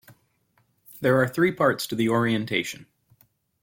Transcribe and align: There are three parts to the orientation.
There 1.01 1.21
are 1.21 1.27
three 1.27 1.51
parts 1.51 1.85
to 1.85 1.95
the 1.95 2.09
orientation. 2.09 2.87